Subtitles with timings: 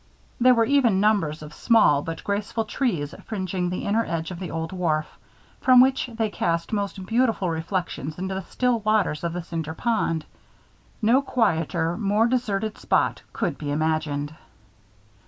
[0.39, 4.49] There were even numbers of small but graceful trees fringing the inner edge of the
[4.49, 5.05] old wharf,
[5.61, 10.25] from which they cast most beautiful reflections into the still waters of the Cinder Pond.
[11.03, 14.33] No quieter, more deserted spot could be imagined.